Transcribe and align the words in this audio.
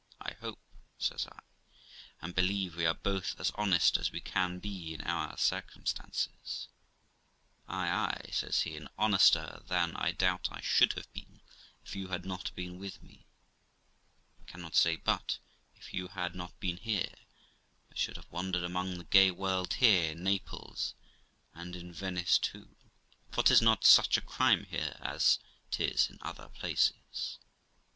I 0.19 0.33
hope', 0.33 0.57
says 0.97 1.27
I, 1.27 1.39
'and 2.23 2.33
believe, 2.33 2.75
we 2.75 2.87
are 2.87 2.95
both 2.95 3.39
as 3.39 3.51
honest 3.51 3.97
as 3.97 4.11
we 4.11 4.19
can 4.19 4.57
be 4.57 4.95
in 4.95 5.01
our 5.01 5.37
circumstances.'' 5.37 6.69
Ay, 7.67 7.87
ay', 7.87 8.29
says 8.31 8.61
he;' 8.61 8.75
and 8.77 8.89
honester 8.97 9.61
than 9.67 9.95
I 9.95 10.11
doubt 10.13 10.47
I 10.51 10.59
should 10.61 10.93
have 10.93 11.13
been 11.13 11.41
if 11.85 11.95
you 11.95 12.07
had 12.07 12.25
not 12.25 12.51
been 12.55 12.79
with 12.79 13.03
me. 13.03 13.27
I 14.39 14.45
cannot 14.45 14.73
say 14.75 14.95
but, 14.95 15.37
if 15.75 15.93
you 15.93 16.07
had 16.07 16.33
not 16.33 16.59
been 16.59 16.77
here, 16.77 17.13
I 17.91 17.95
should 17.95 18.15
have 18.15 18.31
wandered 18.31 18.63
among 18.63 18.97
the 18.97 19.03
gay 19.03 19.29
world 19.29 19.75
here, 19.75 20.13
in 20.13 20.23
Naples, 20.23 20.95
and 21.53 21.75
in 21.75 21.93
Venice 21.93 22.39
too, 22.39 22.75
for 23.29 23.43
'tis 23.43 23.61
not 23.61 23.85
such 23.85 24.17
a 24.17 24.21
crime 24.21 24.63
here 24.65 24.97
as 24.99 25.37
'tis 25.69 26.09
in 26.09 26.17
other 26.23 26.49
places. 26.49 27.37